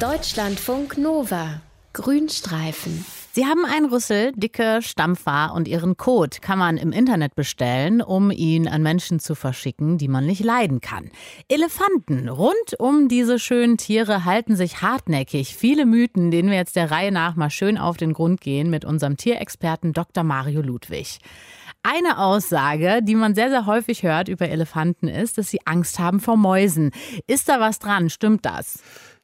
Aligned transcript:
Deutschlandfunk 0.00 0.96
Nova. 0.96 1.60
Grünstreifen. 1.92 3.04
Sie 3.32 3.44
haben 3.44 3.66
einen 3.66 3.84
Rüssel, 3.84 4.32
dicke 4.34 4.80
Stampfer 4.80 5.52
und 5.54 5.68
ihren 5.68 5.98
Code 5.98 6.38
kann 6.40 6.58
man 6.58 6.78
im 6.78 6.90
Internet 6.90 7.34
bestellen, 7.34 8.00
um 8.00 8.30
ihn 8.30 8.66
an 8.66 8.82
Menschen 8.82 9.20
zu 9.20 9.34
verschicken, 9.34 9.98
die 9.98 10.08
man 10.08 10.24
nicht 10.24 10.42
leiden 10.42 10.80
kann. 10.80 11.10
Elefanten 11.48 12.30
rund 12.30 12.78
um 12.78 13.08
diese 13.08 13.38
schönen 13.38 13.76
Tiere 13.76 14.24
halten 14.24 14.56
sich 14.56 14.80
hartnäckig. 14.80 15.54
Viele 15.54 15.84
Mythen, 15.84 16.30
denen 16.30 16.48
wir 16.48 16.56
jetzt 16.56 16.76
der 16.76 16.90
Reihe 16.90 17.12
nach 17.12 17.36
mal 17.36 17.50
schön 17.50 17.76
auf 17.76 17.98
den 17.98 18.14
Grund 18.14 18.40
gehen 18.40 18.70
mit 18.70 18.86
unserem 18.86 19.18
Tierexperten 19.18 19.92
Dr. 19.92 20.24
Mario 20.24 20.62
Ludwig. 20.62 21.18
Eine 21.82 22.18
Aussage, 22.18 23.00
die 23.02 23.14
man 23.14 23.34
sehr, 23.34 23.48
sehr 23.48 23.64
häufig 23.66 24.02
hört 24.02 24.28
über 24.28 24.48
Elefanten, 24.48 25.08
ist, 25.08 25.38
dass 25.38 25.48
sie 25.48 25.66
Angst 25.66 25.98
haben 25.98 26.20
vor 26.20 26.36
Mäusen. 26.36 26.90
Ist 27.26 27.48
da 27.48 27.58
was 27.58 27.78
dran? 27.78 28.10
Stimmt 28.10 28.44
das? 28.44 28.80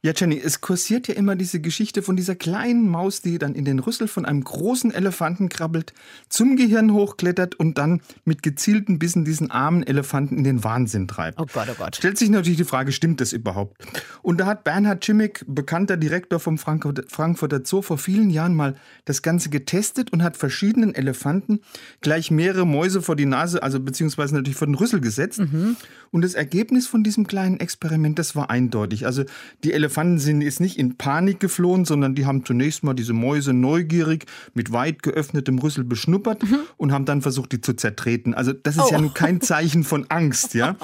Ja, 0.07 0.13
Jenny, 0.15 0.41
es 0.41 0.61
kursiert 0.61 1.09
ja 1.09 1.15
immer 1.15 1.35
diese 1.35 1.59
Geschichte 1.59 2.01
von 2.01 2.15
dieser 2.15 2.35
kleinen 2.35 2.87
Maus, 2.87 3.19
die 3.19 3.37
dann 3.39 3.55
in 3.55 3.65
den 3.65 3.79
Rüssel 3.79 4.07
von 4.07 4.23
einem 4.23 4.41
großen 4.41 4.93
Elefanten 4.93 5.49
krabbelt, 5.49 5.91
zum 6.29 6.55
Gehirn 6.55 6.93
hochklettert 6.93 7.55
und 7.55 7.77
dann 7.77 7.99
mit 8.23 8.41
gezielten 8.41 8.99
Bissen 8.99 9.25
diesen 9.25 9.51
armen 9.51 9.83
Elefanten 9.83 10.37
in 10.37 10.45
den 10.45 10.63
Wahnsinn 10.63 11.09
treibt. 11.09 11.37
Oh 11.41 11.45
Gott, 11.51 11.67
oh 11.69 11.75
Gott. 11.77 11.97
Stellt 11.97 12.17
sich 12.17 12.29
natürlich 12.29 12.55
die 12.57 12.63
Frage, 12.63 12.93
stimmt 12.93 13.19
das 13.19 13.33
überhaupt? 13.33 13.75
Und 14.21 14.39
da 14.39 14.45
hat 14.45 14.63
Bernhard 14.63 15.03
Schimmick, 15.03 15.43
bekannter 15.45 15.97
Direktor 15.97 16.39
vom 16.39 16.57
Frankfurter 16.57 17.65
Zoo, 17.65 17.81
vor 17.81 17.97
vielen 17.97 18.29
Jahren 18.29 18.55
mal 18.55 18.75
das 19.03 19.21
Ganze 19.21 19.49
getestet 19.49 20.13
und 20.13 20.23
hat 20.23 20.37
verschiedenen 20.37 20.95
Elefanten 20.95 21.59
gleich 21.99 22.31
mehrere 22.31 22.65
Mäuse 22.65 23.01
vor 23.01 23.17
die 23.17 23.25
Nase, 23.25 23.61
also 23.61 23.81
beziehungsweise 23.81 24.35
natürlich 24.35 24.55
vor 24.55 24.67
den 24.67 24.75
Rüssel 24.75 25.01
gesetzt. 25.01 25.39
Mhm. 25.39 25.75
Und 26.11 26.21
das 26.21 26.33
Ergebnis 26.33 26.87
von 26.87 27.03
diesem 27.03 27.27
kleinen 27.27 27.59
Experiment, 27.59 28.17
das 28.17 28.37
war 28.37 28.49
eindeutig. 28.49 29.05
Also 29.05 29.25
die 29.65 29.73
Elefanten 29.73 29.96
Elefanten 29.97 30.19
sind 30.19 30.41
jetzt 30.41 30.59
nicht 30.59 30.77
in 30.77 30.95
Panik 30.95 31.39
geflohen, 31.39 31.83
sondern 31.83 32.13
die 32.13 32.27
haben 32.27 32.45
zunächst 32.45 32.83
mal 32.83 32.93
diese 32.93 33.13
Mäuse 33.13 33.51
neugierig 33.51 34.27
mit 34.53 34.71
weit 34.71 35.01
geöffnetem 35.01 35.57
Rüssel 35.57 35.83
beschnuppert 35.83 36.43
mhm. 36.43 36.59
und 36.77 36.91
haben 36.91 37.05
dann 37.05 37.23
versucht, 37.23 37.51
die 37.51 37.61
zu 37.61 37.73
zertreten. 37.73 38.35
Also 38.35 38.53
das 38.53 38.75
ist 38.75 38.83
oh. 38.83 38.91
ja 38.91 39.01
nun 39.01 39.15
kein 39.15 39.41
Zeichen 39.47 39.83
von 39.83 40.05
Angst, 40.09 40.53
ja. 40.53 40.75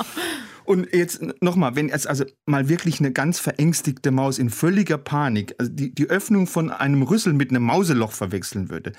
Und 0.65 0.87
jetzt 0.95 1.21
nochmal, 1.41 1.75
wenn 1.75 1.89
es 1.89 2.07
also 2.07 2.23
mal 2.47 2.69
wirklich 2.69 2.99
eine 2.99 3.11
ganz 3.11 3.37
verängstigte 3.37 4.09
Maus 4.09 4.39
in 4.39 4.49
völliger 4.49 4.97
Panik, 4.97 5.53
also 5.59 5.71
die, 5.71 5.93
die 5.93 6.09
Öffnung 6.09 6.47
von 6.47 6.71
einem 6.71 7.03
Rüssel 7.03 7.33
mit 7.33 7.51
einem 7.51 7.63
Mauseloch 7.63 8.13
verwechseln 8.13 8.71
würde, 8.71 8.93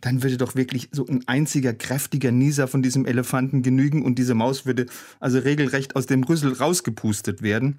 dann 0.00 0.24
würde 0.24 0.36
doch 0.36 0.56
wirklich 0.56 0.88
so 0.90 1.06
ein 1.06 1.22
einziger 1.28 1.74
kräftiger 1.74 2.32
Nieser 2.32 2.66
von 2.66 2.82
diesem 2.82 3.06
Elefanten 3.06 3.62
genügen 3.62 4.02
und 4.02 4.18
diese 4.18 4.34
Maus 4.34 4.66
würde 4.66 4.86
also 5.20 5.38
regelrecht 5.38 5.94
aus 5.94 6.06
dem 6.06 6.24
Rüssel 6.24 6.54
rausgepustet 6.54 7.42
werden. 7.42 7.78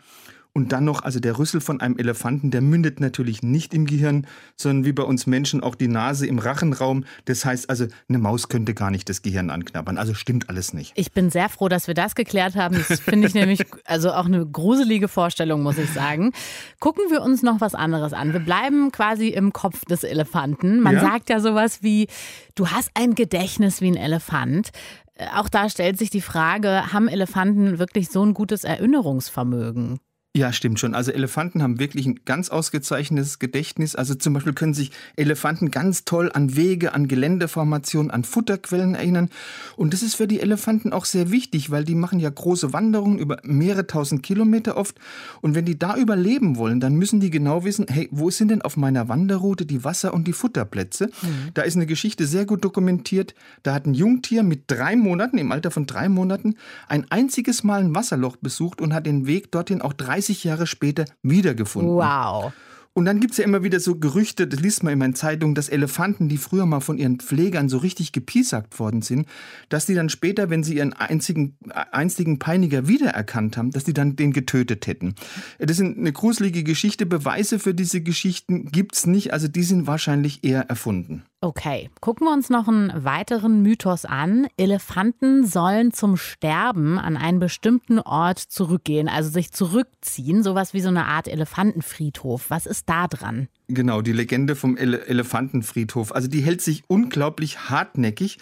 Und 0.54 0.74
dann 0.74 0.84
noch, 0.84 1.04
also 1.04 1.22
der 1.22 1.38
Rüssel 1.40 1.62
von 1.62 1.80
einem 1.80 1.98
Elefanten, 1.98 2.52
der 2.52 2.60
mündet 2.60 3.00
natürlich 3.00 3.42
nicht 3.42 3.74
im 3.74 3.86
Gehirn, 3.86 4.28
sondern 4.58 4.84
wie 4.84 4.92
bei 4.92 5.04
uns 5.04 5.26
Menschen 5.26 5.64
auch 5.64 5.76
die 5.76 5.88
Nase 5.88 6.28
im 6.28 6.40
Rachenraum. 6.40 7.06
Das 7.24 7.46
heißt 7.46 7.70
also, 7.70 7.88
eine 8.10 8.18
Maus 8.18 8.50
könnte 8.50 8.74
gar 8.74 8.92
nicht 8.92 9.08
das 9.08 9.22
Gehirn 9.22 9.50
anknabbern. 9.50 9.98
Also 9.98 10.14
stimmt 10.14 10.50
alles 10.50 10.74
nicht. 10.74 10.92
Ich 10.96 11.14
bin 11.14 11.30
sehr 11.30 11.48
froh, 11.48 11.70
dass 11.70 11.88
wir 11.88 11.94
das 11.94 12.16
geklärt 12.16 12.56
haben. 12.56 12.84
Das 12.86 13.00
finde 13.00 13.30
ich 13.30 13.34
nämlich 13.34 13.66
also 13.86 14.12
auch 14.12 14.26
eine 14.26 14.46
gruselige 14.46 15.08
Vorstellung, 15.08 15.64
muss 15.64 15.78
ich 15.78 15.90
sagen. 15.90 16.34
Gucken 16.82 17.06
wir 17.10 17.22
uns 17.22 17.44
noch 17.44 17.62
was 17.62 17.74
anderes 17.74 18.12
an. 18.12 18.34
Wir 18.34 18.42
bleiben 18.42 18.92
quasi 18.92 19.30
im 19.30 19.54
Kopf 19.54 19.86
des 19.86 20.04
Elefanten. 20.04 20.82
Man 20.82 20.96
ja? 20.96 21.00
sagt 21.00 21.30
ja 21.30 21.40
sowas 21.40 21.82
wie, 21.82 22.08
du 22.56 22.68
hast 22.68 22.92
ein 22.96 23.16
Gedächtnis 23.16 23.80
wie 23.80 23.90
ein 23.90 23.96
Elefant. 23.96 24.72
Äh, 25.16 25.28
auch 25.34 25.48
da 25.48 25.70
stellt 25.70 25.98
sich 25.98 26.10
die 26.10 26.20
Frage, 26.20 26.92
haben 26.92 27.08
Elefanten 27.08 27.80
wirklich 27.80 28.10
so 28.10 28.26
ein 28.26 28.34
gutes 28.34 28.66
Erinnerungsvermögen? 28.66 30.00
Ja, 30.34 30.54
stimmt 30.54 30.80
schon. 30.80 30.96
Also 30.96 31.12
Elefanten 31.12 31.62
haben 31.62 31.78
wirklich 31.78 32.06
ein 32.06 32.22
ganz 32.24 32.48
ausgezeichnetes 32.48 33.38
Gedächtnis. 33.40 33.98
Also 33.98 34.16
zum 34.16 34.34
Beispiel 34.34 34.54
können 34.54 34.74
sich 34.74 34.92
Elefanten 35.18 35.72
ganz 35.72 36.06
toll 36.06 36.32
an 36.34 36.56
Wege, 36.56 36.94
an 36.94 37.10
Geländeformationen, 37.10 38.12
an 38.12 38.24
Futterquellen 38.24 38.96
erinnern. 38.96 39.30
Und 39.76 39.92
das 39.92 40.02
ist 40.02 40.16
für 40.16 40.28
die 40.28 40.40
Elefanten 40.40 40.94
auch 40.94 41.04
sehr 41.04 41.32
wichtig, 41.32 41.70
weil 41.70 41.84
die 41.84 41.96
machen 41.96 42.22
ja 42.22 42.30
große 42.30 42.72
Wanderungen 42.72 43.20
über 43.20 43.40
mehrere 43.44 43.88
tausend 43.88 44.24
Kilometer 44.24 44.78
oft. 44.78 44.96
Und 45.42 45.54
wenn 45.54 45.66
die 45.66 45.78
da 45.78 45.98
überleben 45.98 46.56
wollen, 46.56 46.80
dann 46.80 46.96
müssen 46.96 47.20
die 47.20 47.30
genau 47.30 47.66
wissen, 47.66 47.88
hey, 47.90 48.08
wo 48.10 48.30
sind 48.30 48.52
denn 48.52 48.62
auf 48.62 48.78
meiner 48.78 49.10
Wanderroute 49.10 49.66
die 49.66 49.84
Wasser- 49.84 50.14
und 50.14 50.30
die 50.30 50.34
Futterplätze? 50.34 51.08
Mhm. 51.08 51.50
Da 51.56 51.64
ist 51.64 51.76
eine 51.76 51.88
Geschichte 51.88 52.26
sehr 52.26 52.46
gut 52.46 52.64
dokumentiert. 52.64 53.36
Da 53.64 53.74
hat 53.74 53.86
ein 53.86 53.94
Jungtier 53.94 54.44
mit 54.44 54.64
drei 54.68 54.96
Monaten, 54.96 55.38
im 55.40 55.52
Alter 55.52 55.72
von 55.72 55.88
drei 55.88 56.08
Monaten, 56.08 56.56
ein 56.88 57.06
einziges 57.12 57.66
Mal 57.66 57.82
ein 57.82 57.94
Wasserloch 57.94 58.38
besucht 58.38 58.80
und 58.80 58.94
hat 58.94 59.06
den 59.06 59.28
Weg 59.28 59.52
dorthin 59.52 59.82
auch 59.82 59.92
drei 59.92 60.21
30 60.22 60.44
Jahre 60.44 60.68
später 60.68 61.06
wiedergefunden. 61.24 61.96
Wow. 61.96 62.54
Und 62.94 63.06
dann 63.06 63.22
gibt 63.22 63.32
es 63.32 63.38
ja 63.38 63.46
immer 63.46 63.64
wieder 63.64 63.80
so 63.80 63.96
Gerüchte, 63.96 64.48
das 64.48 64.60
liest 64.60 64.84
man 64.84 64.92
immer 64.92 65.06
in 65.06 65.16
Zeitungen, 65.16 65.56
dass 65.56 65.70
Elefanten, 65.70 66.28
die 66.28 66.36
früher 66.36 66.66
mal 66.66 66.82
von 66.82 66.98
ihren 66.98 67.20
Pflegern 67.20 67.70
so 67.70 67.78
richtig 67.78 68.12
gepiesackt 68.12 68.80
worden 68.80 69.02
sind, 69.02 69.28
dass 69.70 69.86
die 69.86 69.96
dann 69.96 70.10
später, 70.10 70.50
wenn 70.50 70.62
sie 70.62 70.76
ihren 70.76 70.92
einzigen, 70.92 71.56
einstigen 71.92 72.38
Peiniger 72.38 72.90
wiedererkannt 72.90 73.56
haben, 73.56 73.72
dass 73.72 73.86
die 73.86 73.94
dann 73.94 74.18
den 74.18 74.34
getötet 74.34 74.88
hätten. 74.88 75.16
Das 75.58 75.80
ist 75.80 75.86
eine 75.86 76.12
gruselige 76.12 76.64
Geschichte. 76.64 77.06
Beweise 77.06 77.60
für 77.60 77.74
diese 77.74 78.02
Geschichten 78.02 78.66
gibt 78.66 78.96
es 78.96 79.06
nicht. 79.06 79.32
Also 79.32 79.48
die 79.48 79.64
sind 79.64 79.88
wahrscheinlich 79.88 80.44
eher 80.44 80.70
erfunden. 80.70 81.24
Okay, 81.44 81.90
gucken 82.02 82.28
wir 82.28 82.34
uns 82.34 82.52
noch 82.52 82.68
einen 82.68 83.04
weiteren 83.04 83.64
Mythos 83.64 84.06
an. 84.06 84.46
Elefanten 84.58 85.44
sollen 85.44 85.92
zum 85.92 86.16
Sterben 86.16 87.00
an 87.00 87.18
einen 87.18 87.40
bestimmten 87.40 87.98
Ort 87.98 88.38
zurückgehen, 88.38 89.10
also 89.10 89.32
sich 89.32 89.52
zurückziehen, 89.52 90.44
sowas 90.44 90.76
wie 90.76 90.82
so 90.82 90.90
eine 90.90 91.08
Art 91.08 91.28
Elefantenfriedhof. 91.28 92.52
Was 92.52 92.68
ist 92.68 92.88
da 92.88 93.08
dran? 93.08 93.48
Genau, 93.68 94.04
die 94.04 94.12
Legende 94.12 94.56
vom 94.56 94.78
Ele 94.78 95.04
Elefantenfriedhof. 95.08 96.14
Also 96.14 96.28
die 96.28 96.42
hält 96.42 96.62
sich 96.62 96.84
unglaublich 96.88 97.72
hartnäckig 97.72 98.38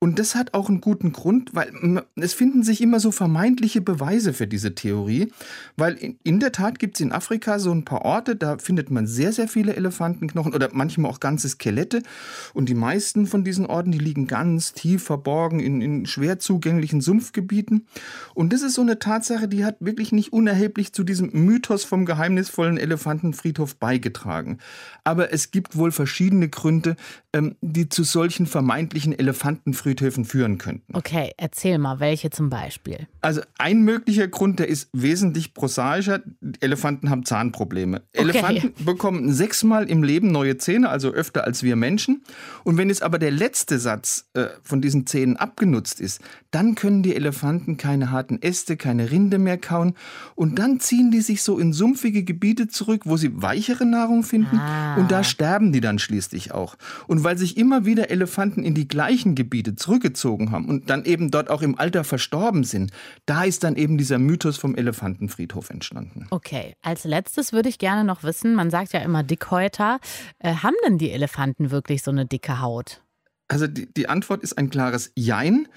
und 0.00 0.20
das 0.20 0.36
hat 0.36 0.54
auch 0.54 0.68
einen 0.68 0.80
guten 0.80 1.10
Grund, 1.10 1.50
weil 1.54 2.04
es 2.14 2.32
finden 2.32 2.62
sich 2.62 2.80
immer 2.80 3.00
so 3.00 3.10
vermeintliche 3.10 3.80
Beweise 3.80 4.32
für 4.32 4.46
diese 4.46 4.76
Theorie. 4.76 5.32
Weil 5.76 6.14
in, 6.22 6.38
der 6.38 6.52
Tat 6.52 6.78
gibt 6.78 6.96
es 6.96 7.00
in 7.00 7.10
Afrika 7.10 7.58
so 7.58 7.72
ein 7.72 7.84
paar 7.84 8.02
Orte, 8.02 8.36
da 8.36 8.58
findet 8.58 8.92
man 8.92 9.08
sehr, 9.08 9.32
sehr 9.32 9.48
viele 9.48 9.74
Elefantenknochen 9.74 10.54
oder 10.54 10.68
manchmal 10.72 11.10
auch 11.10 11.18
ganze 11.18 11.48
Skelette. 11.48 12.04
Und 12.54 12.68
die 12.68 12.76
meisten 12.76 13.26
von 13.26 13.42
diesen 13.42 13.66
Orten, 13.66 13.90
die 13.90 13.98
liegen 13.98 14.28
ganz 14.28 14.72
tief 14.72 15.02
verborgen 15.02 15.58
in, 15.58 15.80
in 15.80 16.06
schwer 16.06 16.38
zugänglichen 16.38 17.00
Sumpfgebieten. 17.00 17.88
Und 18.34 18.52
das 18.52 18.62
ist 18.62 18.74
so 18.74 18.82
eine 18.82 19.00
Tatsache, 19.00 19.48
die 19.48 19.64
hat 19.64 19.78
wirklich 19.80 20.12
nicht 20.12 20.32
unerheblich 20.32 20.92
zu 20.92 21.02
diesem 21.02 21.30
Mythos 21.32 21.82
vom 21.82 22.06
geheimnisvollen 22.06 22.78
Elefantenfriedhof 22.78 23.74
beigetragen. 23.74 24.58
Aber 25.02 25.32
es 25.32 25.50
gibt 25.50 25.74
wohl 25.74 25.90
verschiedene 25.90 26.48
Gründe, 26.48 26.94
ähm, 27.32 27.56
die 27.62 27.88
zu 27.88 28.04
solchen 28.04 28.46
vermeintlichen 28.46 29.18
Elefantenfriedhöfen 29.18 29.87
Friedhöfen 29.88 30.26
führen 30.26 30.58
könnten. 30.58 30.94
Okay, 30.94 31.32
erzähl 31.38 31.78
mal, 31.78 31.98
welche 31.98 32.28
zum 32.28 32.50
Beispiel? 32.50 33.06
Also 33.22 33.40
ein 33.56 33.82
möglicher 33.82 34.28
Grund, 34.28 34.58
der 34.58 34.68
ist 34.68 34.90
wesentlich 34.92 35.54
prosaischer. 35.54 36.20
Elefanten 36.60 37.08
haben 37.08 37.24
Zahnprobleme. 37.24 38.02
Okay. 38.14 38.22
Elefanten 38.22 38.84
bekommen 38.84 39.32
sechsmal 39.32 39.88
im 39.88 40.02
Leben 40.02 40.30
neue 40.30 40.58
Zähne, 40.58 40.90
also 40.90 41.10
öfter 41.10 41.44
als 41.44 41.62
wir 41.62 41.74
Menschen. 41.74 42.22
Und 42.64 42.76
wenn 42.76 42.88
jetzt 42.88 43.02
aber 43.02 43.18
der 43.18 43.30
letzte 43.30 43.78
Satz 43.78 44.28
äh, 44.34 44.48
von 44.62 44.82
diesen 44.82 45.06
Zähnen 45.06 45.36
abgenutzt 45.36 46.00
ist, 46.00 46.20
dann 46.50 46.74
können 46.74 47.02
die 47.02 47.14
Elefanten 47.14 47.78
keine 47.78 48.10
harten 48.10 48.40
Äste, 48.42 48.76
keine 48.76 49.10
Rinde 49.10 49.38
mehr 49.38 49.58
kauen. 49.58 49.94
Und 50.34 50.58
dann 50.58 50.80
ziehen 50.80 51.10
die 51.10 51.20
sich 51.22 51.42
so 51.42 51.58
in 51.58 51.72
sumpfige 51.72 52.24
Gebiete 52.24 52.68
zurück, 52.68 53.02
wo 53.04 53.16
sie 53.16 53.42
weichere 53.42 53.86
Nahrung 53.86 54.22
finden. 54.22 54.58
Ah. 54.58 54.96
Und 54.96 55.10
da 55.10 55.24
sterben 55.24 55.72
die 55.72 55.80
dann 55.80 55.98
schließlich 55.98 56.52
auch. 56.52 56.76
Und 57.06 57.24
weil 57.24 57.38
sich 57.38 57.56
immer 57.56 57.86
wieder 57.86 58.10
Elefanten 58.10 58.62
in 58.62 58.74
die 58.74 58.88
gleichen 58.88 59.34
Gebiete 59.34 59.76
zurückgezogen 59.78 60.50
haben 60.50 60.68
und 60.68 60.90
dann 60.90 61.04
eben 61.04 61.30
dort 61.30 61.50
auch 61.50 61.62
im 61.62 61.78
Alter 61.78 62.04
verstorben 62.04 62.64
sind, 62.64 62.92
da 63.26 63.44
ist 63.44 63.64
dann 63.64 63.76
eben 63.76 63.98
dieser 63.98 64.18
Mythos 64.18 64.58
vom 64.58 64.74
Elefantenfriedhof 64.74 65.70
entstanden. 65.70 66.26
Okay, 66.30 66.74
als 66.82 67.04
letztes 67.04 67.52
würde 67.52 67.68
ich 67.68 67.78
gerne 67.78 68.04
noch 68.04 68.22
wissen, 68.22 68.54
man 68.54 68.70
sagt 68.70 68.92
ja 68.92 69.00
immer 69.00 69.22
Dickhäuter, 69.22 69.98
äh, 70.38 70.54
haben 70.54 70.76
denn 70.86 70.98
die 70.98 71.10
Elefanten 71.10 71.70
wirklich 71.70 72.02
so 72.02 72.10
eine 72.10 72.26
dicke 72.26 72.60
Haut? 72.60 73.02
Also 73.48 73.66
die, 73.66 73.92
die 73.92 74.10
Antwort 74.10 74.42
ist 74.42 74.58
ein 74.58 74.68
klares 74.68 75.10
Jein. 75.16 75.68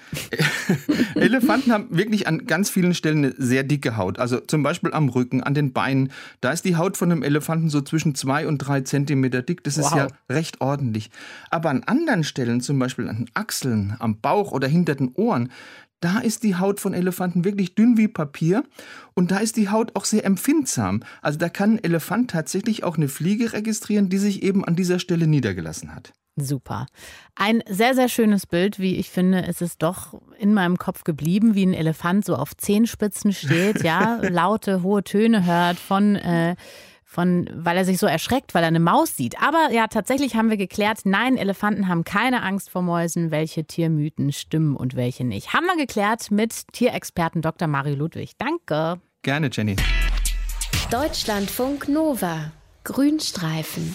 Elefanten 1.14 1.72
haben 1.72 1.86
wirklich 1.90 2.26
an 2.26 2.46
ganz 2.46 2.68
vielen 2.68 2.94
Stellen 2.94 3.24
eine 3.24 3.34
sehr 3.38 3.64
dicke 3.64 3.96
Haut. 3.96 4.18
Also 4.18 4.40
zum 4.40 4.62
Beispiel 4.62 4.92
am 4.92 5.08
Rücken, 5.08 5.42
an 5.42 5.54
den 5.54 5.72
Beinen. 5.72 6.12
Da 6.42 6.52
ist 6.52 6.66
die 6.66 6.76
Haut 6.76 6.98
von 6.98 7.10
einem 7.10 7.22
Elefanten 7.22 7.70
so 7.70 7.80
zwischen 7.80 8.14
zwei 8.14 8.46
und 8.46 8.58
drei 8.58 8.82
Zentimeter 8.82 9.40
dick. 9.40 9.64
Das 9.64 9.78
wow. 9.78 9.86
ist 9.86 9.96
ja 9.96 10.08
recht 10.28 10.60
ordentlich. 10.60 11.10
Aber 11.50 11.70
an 11.70 11.82
anderen 11.84 12.24
Stellen, 12.24 12.60
zum 12.60 12.78
Beispiel 12.78 13.08
an 13.08 13.16
den 13.16 13.30
Achseln, 13.32 13.96
am 13.98 14.20
Bauch 14.20 14.52
oder 14.52 14.68
hinter 14.68 14.94
den 14.94 15.12
Ohren, 15.14 15.50
da 16.02 16.18
ist 16.18 16.42
die 16.42 16.56
Haut 16.56 16.80
von 16.80 16.94
Elefanten 16.94 17.44
wirklich 17.44 17.74
dünn 17.74 17.96
wie 17.96 18.08
Papier 18.08 18.64
und 19.14 19.30
da 19.30 19.38
ist 19.38 19.56
die 19.56 19.70
Haut 19.70 19.94
auch 19.94 20.04
sehr 20.04 20.24
empfindsam. 20.24 21.04
Also 21.22 21.38
da 21.38 21.48
kann 21.48 21.74
ein 21.74 21.84
Elefant 21.84 22.30
tatsächlich 22.32 22.84
auch 22.84 22.96
eine 22.96 23.08
Fliege 23.08 23.52
registrieren, 23.52 24.08
die 24.08 24.18
sich 24.18 24.42
eben 24.42 24.64
an 24.64 24.74
dieser 24.74 24.98
Stelle 24.98 25.28
niedergelassen 25.28 25.94
hat. 25.94 26.12
Super. 26.36 26.86
Ein 27.34 27.62
sehr, 27.68 27.94
sehr 27.94 28.08
schönes 28.08 28.46
Bild, 28.46 28.78
wie 28.78 28.96
ich 28.96 29.10
finde, 29.10 29.40
ist 29.40 29.60
es 29.60 29.76
doch 29.76 30.14
in 30.38 30.54
meinem 30.54 30.78
Kopf 30.78 31.04
geblieben, 31.04 31.54
wie 31.54 31.66
ein 31.66 31.74
Elefant 31.74 32.24
so 32.24 32.36
auf 32.36 32.56
Zehenspitzen 32.56 33.32
steht, 33.32 33.82
ja, 33.82 34.18
laute, 34.22 34.82
hohe 34.82 35.04
Töne 35.04 35.44
hört 35.44 35.78
von, 35.78 36.16
äh, 36.16 36.56
von, 37.04 37.50
weil 37.52 37.76
er 37.76 37.84
sich 37.84 37.98
so 37.98 38.06
erschreckt, 38.06 38.54
weil 38.54 38.64
er 38.64 38.68
eine 38.68 38.80
Maus 38.80 39.14
sieht. 39.14 39.42
Aber 39.42 39.70
ja, 39.72 39.86
tatsächlich 39.88 40.34
haben 40.34 40.48
wir 40.48 40.56
geklärt, 40.56 41.00
nein, 41.04 41.36
Elefanten 41.36 41.86
haben 41.86 42.04
keine 42.04 42.42
Angst 42.42 42.70
vor 42.70 42.80
Mäusen. 42.80 43.30
Welche 43.30 43.64
Tiermythen 43.66 44.32
stimmen 44.32 44.74
und 44.74 44.96
welche 44.96 45.24
nicht. 45.24 45.52
Haben 45.52 45.66
wir 45.66 45.76
geklärt 45.76 46.30
mit 46.30 46.72
Tierexperten 46.72 47.42
Dr. 47.42 47.68
Mario 47.68 47.96
Ludwig. 47.96 48.32
Danke. 48.38 49.02
Gerne, 49.20 49.50
Jenny. 49.52 49.76
Deutschlandfunk 50.90 51.88
Nova. 51.88 52.52
Grünstreifen. 52.84 53.94